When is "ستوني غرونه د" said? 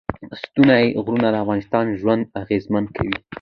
0.41-1.35